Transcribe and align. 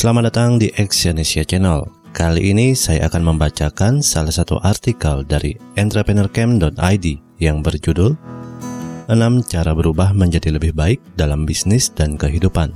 Selamat 0.00 0.32
datang 0.32 0.56
di 0.56 0.72
Exyonesia 0.80 1.44
Channel. 1.44 1.84
Kali 2.16 2.56
ini 2.56 2.72
saya 2.72 3.04
akan 3.12 3.20
membacakan 3.36 4.00
salah 4.00 4.32
satu 4.32 4.56
artikel 4.64 5.28
dari 5.28 5.60
entrepreneurcamp.id 5.76 7.06
yang 7.36 7.60
berjudul 7.60 8.16
6 9.12 9.12
cara 9.52 9.76
berubah 9.76 10.16
menjadi 10.16 10.56
lebih 10.56 10.72
baik 10.72 11.04
dalam 11.20 11.44
bisnis 11.44 11.92
dan 11.92 12.16
kehidupan. 12.16 12.72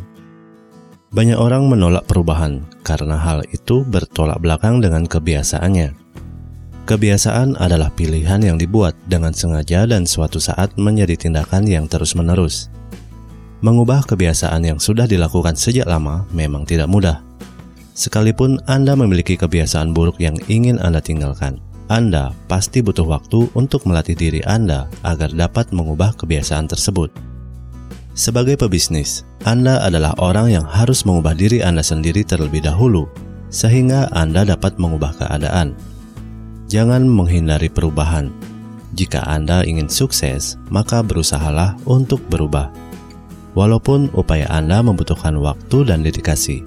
Banyak 1.16 1.40
orang 1.40 1.64
menolak 1.64 2.04
perubahan 2.04 2.60
karena 2.84 3.16
hal 3.16 3.40
itu 3.56 3.88
bertolak 3.88 4.44
belakang 4.44 4.84
dengan 4.84 5.08
kebiasaannya. 5.08 5.96
Kebiasaan 6.84 7.56
adalah 7.56 7.88
pilihan 7.88 8.44
yang 8.44 8.60
dibuat 8.60 8.92
dengan 9.08 9.32
sengaja 9.32 9.88
dan 9.88 10.04
suatu 10.04 10.36
saat 10.36 10.76
menjadi 10.76 11.16
tindakan 11.16 11.64
yang 11.64 11.88
terus-menerus. 11.88 12.68
Mengubah 13.64 14.04
kebiasaan 14.04 14.60
yang 14.60 14.76
sudah 14.76 15.08
dilakukan 15.08 15.56
sejak 15.56 15.88
lama 15.88 16.28
memang 16.36 16.68
tidak 16.68 16.84
mudah. 16.84 17.24
Sekalipun 17.96 18.60
Anda 18.68 18.92
memiliki 18.92 19.40
kebiasaan 19.40 19.96
buruk 19.96 20.20
yang 20.20 20.36
ingin 20.52 20.76
Anda 20.76 21.00
tinggalkan, 21.00 21.64
Anda 21.88 22.36
pasti 22.44 22.84
butuh 22.84 23.08
waktu 23.08 23.48
untuk 23.56 23.88
melatih 23.88 24.20
diri 24.20 24.44
Anda 24.44 24.84
agar 25.00 25.32
dapat 25.32 25.72
mengubah 25.72 26.12
kebiasaan 26.12 26.68
tersebut. 26.68 27.08
Sebagai 28.12 28.60
pebisnis, 28.60 29.24
Anda 29.48 29.80
adalah 29.80 30.12
orang 30.20 30.52
yang 30.52 30.68
harus 30.68 31.08
mengubah 31.08 31.32
diri 31.32 31.64
Anda 31.64 31.80
sendiri 31.80 32.20
terlebih 32.20 32.68
dahulu, 32.68 33.08
sehingga 33.48 34.12
Anda 34.12 34.44
dapat 34.44 34.76
mengubah 34.76 35.16
keadaan. 35.24 35.72
Jangan 36.68 37.08
menghindari 37.08 37.72
perubahan. 37.72 38.28
Jika 38.92 39.24
Anda 39.24 39.64
ingin 39.64 39.88
sukses, 39.88 40.60
maka 40.68 41.00
berusahalah 41.00 41.80
untuk 41.88 42.20
berubah 42.28 42.83
walaupun 43.54 44.10
upaya 44.12 44.50
Anda 44.50 44.82
membutuhkan 44.82 45.38
waktu 45.38 45.88
dan 45.88 46.02
dedikasi. 46.02 46.66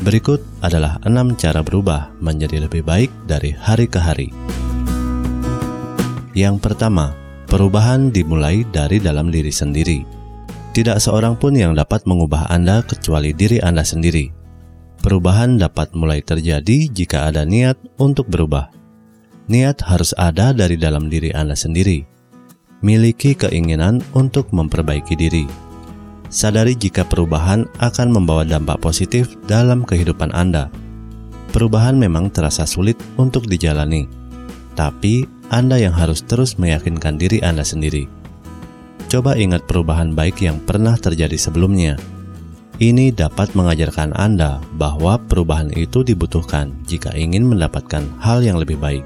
Berikut 0.00 0.40
adalah 0.64 1.00
enam 1.04 1.34
cara 1.36 1.64
berubah 1.64 2.12
menjadi 2.20 2.64
lebih 2.64 2.84
baik 2.84 3.10
dari 3.26 3.52
hari 3.52 3.88
ke 3.88 4.00
hari. 4.00 4.28
Yang 6.32 6.64
pertama, 6.64 7.12
perubahan 7.48 8.08
dimulai 8.08 8.64
dari 8.72 9.00
dalam 9.00 9.28
diri 9.28 9.52
sendiri. 9.52 10.00
Tidak 10.72 10.96
seorang 10.96 11.36
pun 11.36 11.52
yang 11.52 11.76
dapat 11.76 12.08
mengubah 12.08 12.48
Anda 12.48 12.80
kecuali 12.80 13.36
diri 13.36 13.60
Anda 13.60 13.84
sendiri. 13.84 14.32
Perubahan 15.04 15.60
dapat 15.60 15.92
mulai 15.92 16.24
terjadi 16.24 16.88
jika 16.88 17.28
ada 17.28 17.44
niat 17.44 17.76
untuk 18.00 18.32
berubah. 18.32 18.72
Niat 19.52 19.84
harus 19.84 20.16
ada 20.16 20.56
dari 20.56 20.80
dalam 20.80 21.12
diri 21.12 21.28
Anda 21.36 21.52
sendiri. 21.52 22.08
Miliki 22.80 23.36
keinginan 23.36 24.00
untuk 24.16 24.50
memperbaiki 24.50 25.14
diri 25.14 25.71
sadari 26.32 26.72
jika 26.72 27.04
perubahan 27.04 27.68
akan 27.76 28.08
membawa 28.08 28.42
dampak 28.48 28.80
positif 28.80 29.36
dalam 29.44 29.84
kehidupan 29.84 30.32
Anda. 30.32 30.72
Perubahan 31.52 32.00
memang 32.00 32.32
terasa 32.32 32.64
sulit 32.64 32.96
untuk 33.20 33.44
dijalani, 33.44 34.08
tapi 34.72 35.28
Anda 35.52 35.76
yang 35.76 35.92
harus 35.92 36.24
terus 36.24 36.56
meyakinkan 36.56 37.20
diri 37.20 37.44
Anda 37.44 37.60
sendiri. 37.60 38.08
Coba 39.12 39.36
ingat 39.36 39.68
perubahan 39.68 40.16
baik 40.16 40.40
yang 40.40 40.56
pernah 40.64 40.96
terjadi 40.96 41.36
sebelumnya. 41.36 42.00
Ini 42.80 43.12
dapat 43.12 43.52
mengajarkan 43.52 44.16
Anda 44.16 44.64
bahwa 44.80 45.20
perubahan 45.20 45.68
itu 45.76 46.00
dibutuhkan 46.00 46.72
jika 46.88 47.12
ingin 47.12 47.44
mendapatkan 47.44 48.08
hal 48.24 48.40
yang 48.40 48.56
lebih 48.56 48.80
baik. 48.80 49.04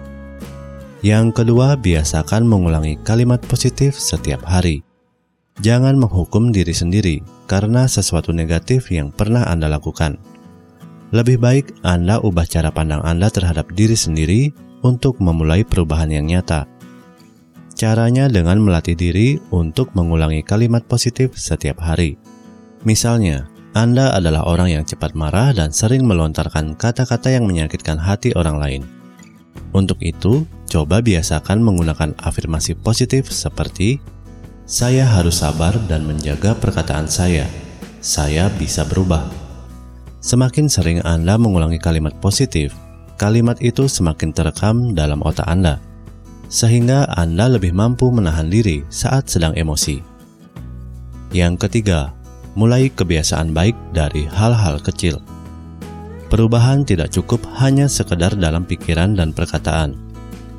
Yang 1.03 1.43
kedua, 1.43 1.75
biasakan 1.75 2.47
mengulangi 2.47 3.03
kalimat 3.03 3.43
positif 3.43 3.99
setiap 3.99 4.47
hari. 4.47 4.87
Jangan 5.65 5.97
menghukum 5.97 6.53
diri 6.53 6.77
sendiri 6.77 7.25
karena 7.49 7.89
sesuatu 7.89 8.29
negatif 8.29 8.93
yang 8.93 9.09
pernah 9.09 9.49
Anda 9.49 9.73
lakukan. 9.73 10.21
Lebih 11.17 11.41
baik 11.41 11.67
Anda 11.81 12.21
ubah 12.21 12.45
cara 12.45 12.69
pandang 12.69 13.01
Anda 13.01 13.33
terhadap 13.33 13.73
diri 13.73 13.97
sendiri 13.97 14.53
untuk 14.85 15.17
memulai 15.17 15.65
perubahan 15.65 16.13
yang 16.13 16.29
nyata. 16.29 16.69
Caranya 17.73 18.29
dengan 18.29 18.61
melatih 18.61 18.97
diri 18.97 19.41
untuk 19.49 19.93
mengulangi 19.97 20.45
kalimat 20.45 20.85
positif 20.85 21.37
setiap 21.37 21.81
hari. 21.81 22.21
Misalnya, 22.85 23.49
Anda 23.77 24.13
adalah 24.17 24.45
orang 24.49 24.73
yang 24.73 24.85
cepat 24.85 25.13
marah 25.13 25.53
dan 25.53 25.73
sering 25.73 26.05
melontarkan 26.09 26.77
kata-kata 26.77 27.33
yang 27.33 27.45
menyakitkan 27.45 28.01
hati 28.01 28.33
orang 28.33 28.57
lain. 28.57 28.83
Untuk 29.77 30.01
itu, 30.01 30.49
coba 30.69 31.05
biasakan 31.05 31.61
menggunakan 31.61 32.17
afirmasi 32.17 32.77
positif 32.81 33.29
seperti 33.29 34.01
saya 34.67 35.07
harus 35.07 35.47
sabar 35.47 35.79
dan 35.87 36.03
menjaga 36.03 36.59
perkataan 36.59 37.07
saya. 37.07 37.47
Saya 38.03 38.51
bisa 38.51 38.83
berubah. 38.83 39.31
Semakin 40.19 40.67
sering 40.67 40.99
Anda 41.07 41.39
mengulangi 41.39 41.79
kalimat 41.79 42.19
positif, 42.19 42.75
kalimat 43.15 43.63
itu 43.63 43.87
semakin 43.87 44.35
terekam 44.35 44.91
dalam 44.91 45.23
otak 45.23 45.47
Anda, 45.47 45.79
sehingga 46.51 47.07
Anda 47.15 47.47
lebih 47.47 47.71
mampu 47.71 48.11
menahan 48.11 48.51
diri 48.51 48.83
saat 48.91 49.31
sedang 49.31 49.55
emosi. 49.55 50.03
Yang 51.31 51.71
ketiga, 51.71 52.11
mulai 52.59 52.91
kebiasaan 52.91 53.55
baik 53.55 53.79
dari 53.95 54.27
hal-hal 54.27 54.83
kecil. 54.83 55.23
Perubahan 56.27 56.83
tidak 56.83 57.15
cukup 57.15 57.39
hanya 57.63 57.87
sekedar 57.87 58.35
dalam 58.35 58.67
pikiran 58.67 59.15
dan 59.15 59.31
perkataan. 59.31 59.95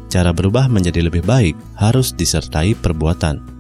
Cara 0.08 0.32
berubah 0.32 0.72
menjadi 0.72 1.04
lebih 1.04 1.28
baik 1.28 1.60
harus 1.76 2.16
disertai 2.16 2.72
perbuatan 2.72 3.57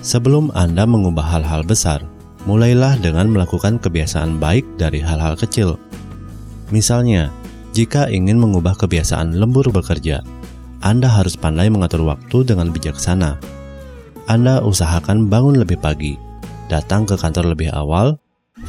Sebelum 0.00 0.54
Anda 0.54 0.86
mengubah 0.86 1.26
hal-hal 1.26 1.66
besar, 1.66 2.04
mulailah 2.46 2.96
dengan 3.02 3.28
melakukan 3.28 3.82
kebiasaan 3.82 4.38
baik 4.38 4.64
dari 4.78 5.02
hal-hal 5.02 5.34
kecil. 5.34 5.76
Misalnya, 6.70 7.34
jika 7.76 8.08
ingin 8.08 8.40
mengubah 8.40 8.76
kebiasaan 8.78 9.36
lembur 9.36 9.68
bekerja, 9.68 10.24
Anda 10.80 11.10
harus 11.10 11.34
pandai 11.34 11.68
mengatur 11.68 12.06
waktu 12.06 12.46
dengan 12.46 12.70
bijaksana. 12.70 13.36
Anda 14.28 14.60
usahakan 14.62 15.26
bangun 15.26 15.60
lebih 15.60 15.80
pagi, 15.80 16.14
datang 16.68 17.08
ke 17.08 17.16
kantor 17.16 17.56
lebih 17.56 17.72
awal, 17.72 18.20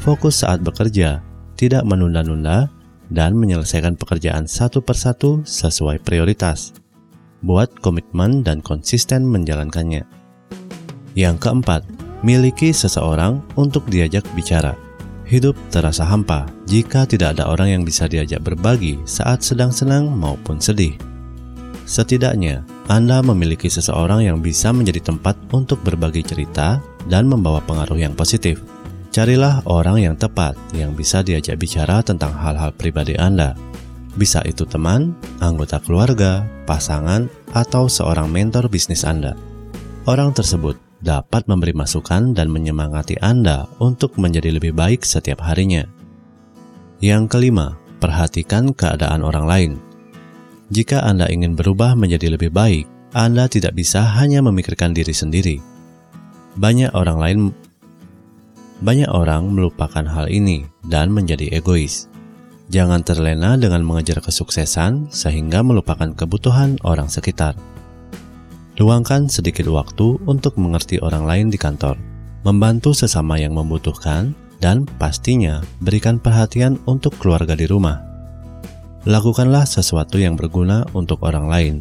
fokus 0.02 0.42
saat 0.42 0.64
bekerja, 0.64 1.20
tidak 1.60 1.84
menunda-nunda, 1.84 2.72
dan 3.10 3.36
menyelesaikan 3.36 3.98
pekerjaan 3.98 4.46
satu 4.46 4.80
persatu 4.80 5.42
sesuai 5.44 6.00
prioritas. 6.06 6.72
Buat 7.42 7.80
komitmen 7.82 8.46
dan 8.46 8.62
konsisten 8.62 9.26
menjalankannya. 9.26 10.19
Yang 11.20 11.36
keempat, 11.44 11.84
miliki 12.24 12.72
seseorang 12.72 13.44
untuk 13.60 13.84
diajak 13.92 14.24
bicara. 14.40 14.80
Hidup 15.28 15.52
terasa 15.68 16.08
hampa 16.08 16.48
jika 16.64 17.04
tidak 17.04 17.36
ada 17.36 17.52
orang 17.52 17.76
yang 17.76 17.84
bisa 17.84 18.08
diajak 18.08 18.40
berbagi 18.40 19.04
saat 19.04 19.44
sedang 19.44 19.68
senang 19.68 20.08
maupun 20.16 20.64
sedih. 20.64 20.96
Setidaknya, 21.84 22.64
Anda 22.88 23.20
memiliki 23.20 23.68
seseorang 23.68 24.32
yang 24.32 24.40
bisa 24.40 24.72
menjadi 24.72 25.12
tempat 25.12 25.36
untuk 25.52 25.84
berbagi 25.84 26.24
cerita 26.24 26.80
dan 27.12 27.28
membawa 27.28 27.60
pengaruh 27.68 28.00
yang 28.00 28.16
positif. 28.16 28.64
Carilah 29.12 29.60
orang 29.68 30.00
yang 30.00 30.16
tepat 30.16 30.56
yang 30.72 30.96
bisa 30.96 31.20
diajak 31.20 31.60
bicara 31.60 32.00
tentang 32.00 32.32
hal-hal 32.32 32.72
pribadi 32.72 33.20
Anda. 33.20 33.60
Bisa 34.16 34.40
itu 34.48 34.64
teman, 34.64 35.20
anggota 35.44 35.84
keluarga, 35.84 36.48
pasangan, 36.64 37.28
atau 37.52 37.92
seorang 37.92 38.32
mentor 38.32 38.72
bisnis 38.72 39.04
Anda. 39.04 39.36
Orang 40.08 40.34
tersebut 40.34 40.89
dapat 41.00 41.48
memberi 41.48 41.72
masukan 41.72 42.36
dan 42.36 42.52
menyemangati 42.52 43.20
Anda 43.20 43.68
untuk 43.80 44.20
menjadi 44.20 44.56
lebih 44.56 44.76
baik 44.76 45.08
setiap 45.08 45.44
harinya. 45.44 45.88
Yang 47.00 47.32
kelima, 47.32 47.80
perhatikan 48.04 48.76
keadaan 48.76 49.24
orang 49.24 49.46
lain. 49.48 49.72
Jika 50.70 51.02
Anda 51.02 51.32
ingin 51.32 51.56
berubah 51.56 51.96
menjadi 51.96 52.36
lebih 52.36 52.52
baik, 52.52 52.86
Anda 53.16 53.48
tidak 53.50 53.74
bisa 53.74 54.04
hanya 54.20 54.44
memikirkan 54.44 54.94
diri 54.94 55.16
sendiri. 55.16 55.58
Banyak 56.60 56.92
orang 56.94 57.18
lain 57.18 57.40
banyak 58.80 59.12
orang 59.12 59.52
melupakan 59.52 60.08
hal 60.08 60.32
ini 60.32 60.64
dan 60.88 61.12
menjadi 61.12 61.52
egois. 61.52 62.08
Jangan 62.72 63.04
terlena 63.04 63.60
dengan 63.60 63.84
mengejar 63.84 64.24
kesuksesan 64.24 65.12
sehingga 65.12 65.66
melupakan 65.66 66.16
kebutuhan 66.16 66.80
orang 66.86 67.12
sekitar. 67.12 67.58
Luangkan 68.80 69.28
sedikit 69.28 69.68
waktu 69.68 70.24
untuk 70.24 70.56
mengerti 70.56 71.04
orang 71.04 71.28
lain 71.28 71.48
di 71.52 71.60
kantor, 71.60 72.00
membantu 72.48 72.96
sesama 72.96 73.36
yang 73.36 73.52
membutuhkan, 73.52 74.32
dan 74.64 74.88
pastinya 74.96 75.60
berikan 75.84 76.16
perhatian 76.16 76.80
untuk 76.88 77.12
keluarga 77.20 77.60
di 77.60 77.68
rumah. 77.68 78.00
Lakukanlah 79.04 79.68
sesuatu 79.68 80.16
yang 80.16 80.40
berguna 80.40 80.88
untuk 80.96 81.20
orang 81.28 81.52
lain. 81.52 81.76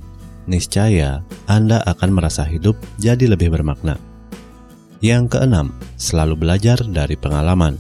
Niscaya 0.51 1.23
Anda 1.47 1.79
akan 1.87 2.19
merasa 2.19 2.43
hidup 2.43 2.75
jadi 2.99 3.31
lebih 3.31 3.55
bermakna. 3.55 3.95
Yang 4.99 5.39
keenam, 5.39 5.79
selalu 6.03 6.35
belajar 6.35 6.83
dari 6.83 7.15
pengalaman. 7.15 7.79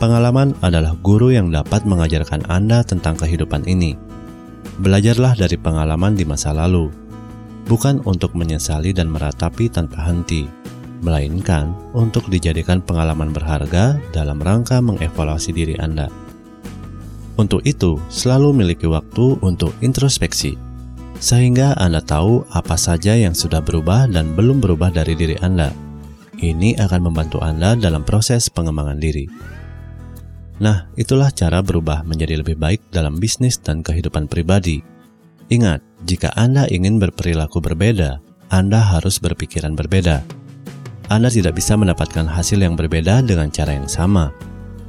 Pengalaman 0.00 0.56
adalah 0.64 0.96
guru 1.04 1.36
yang 1.36 1.52
dapat 1.52 1.84
mengajarkan 1.84 2.48
Anda 2.48 2.80
tentang 2.80 3.20
kehidupan 3.20 3.68
ini. 3.68 3.92
Belajarlah 4.80 5.36
dari 5.36 5.60
pengalaman 5.60 6.16
di 6.16 6.24
masa 6.24 6.56
lalu 6.56 7.02
bukan 7.66 8.02
untuk 8.08 8.34
menyesali 8.34 8.90
dan 8.94 9.10
meratapi 9.10 9.70
tanpa 9.70 10.08
henti, 10.08 10.46
melainkan 11.02 11.74
untuk 11.92 12.30
dijadikan 12.30 12.78
pengalaman 12.78 13.34
berharga 13.34 13.98
dalam 14.14 14.38
rangka 14.38 14.78
mengevaluasi 14.78 15.50
diri 15.50 15.74
Anda. 15.82 16.08
Untuk 17.34 17.64
itu, 17.66 17.98
selalu 18.12 18.54
miliki 18.54 18.86
waktu 18.86 19.40
untuk 19.42 19.74
introspeksi, 19.82 20.54
sehingga 21.18 21.74
Anda 21.80 22.04
tahu 22.04 22.46
apa 22.54 22.78
saja 22.78 23.18
yang 23.18 23.34
sudah 23.34 23.64
berubah 23.64 24.06
dan 24.10 24.36
belum 24.38 24.62
berubah 24.62 24.94
dari 24.94 25.18
diri 25.18 25.38
Anda. 25.40 25.72
Ini 26.42 26.78
akan 26.78 27.00
membantu 27.06 27.38
Anda 27.38 27.78
dalam 27.78 28.02
proses 28.02 28.50
pengembangan 28.50 28.98
diri. 28.98 29.26
Nah, 30.62 30.90
itulah 30.94 31.30
cara 31.34 31.58
berubah 31.58 32.06
menjadi 32.06 32.38
lebih 32.38 32.54
baik 32.54 32.94
dalam 32.94 33.18
bisnis 33.18 33.58
dan 33.58 33.82
kehidupan 33.82 34.30
pribadi. 34.30 34.82
Ingat, 35.50 35.82
jika 36.02 36.34
Anda 36.34 36.66
ingin 36.66 36.98
berperilaku 36.98 37.62
berbeda, 37.62 38.18
Anda 38.50 38.82
harus 38.82 39.22
berpikiran 39.22 39.78
berbeda. 39.78 40.26
Anda 41.06 41.28
tidak 41.30 41.58
bisa 41.58 41.78
mendapatkan 41.78 42.26
hasil 42.26 42.58
yang 42.58 42.74
berbeda 42.74 43.22
dengan 43.22 43.52
cara 43.54 43.76
yang 43.76 43.86
sama. 43.86 44.34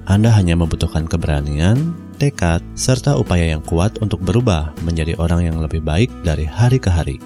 Anda 0.09 0.33
hanya 0.35 0.57
membutuhkan 0.59 1.07
keberanian, 1.07 1.95
tekad, 2.17 2.59
serta 2.75 3.15
upaya 3.15 3.55
yang 3.55 3.63
kuat 3.63 3.99
untuk 4.03 4.19
berubah 4.19 4.73
menjadi 4.83 5.15
orang 5.21 5.47
yang 5.47 5.57
lebih 5.61 5.79
baik 5.79 6.11
dari 6.25 6.43
hari 6.43 6.81
ke 6.81 6.91
hari. 6.91 7.17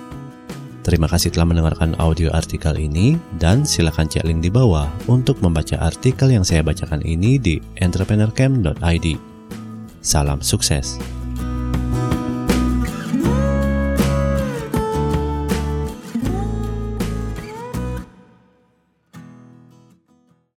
Terima 0.86 1.10
kasih 1.12 1.36
telah 1.36 1.52
mendengarkan 1.52 2.00
audio 2.00 2.32
artikel 2.32 2.72
ini 2.80 3.20
dan 3.36 3.68
silakan 3.68 4.08
cek 4.08 4.24
link 4.24 4.40
di 4.40 4.48
bawah 4.48 4.88
untuk 5.12 5.36
membaca 5.44 5.76
artikel 5.84 6.32
yang 6.32 6.48
saya 6.48 6.64
bacakan 6.64 7.04
ini 7.04 7.36
di 7.36 7.60
entrepreneurcamp.id. 7.84 9.08
Salam 10.00 10.40
sukses. 10.40 11.17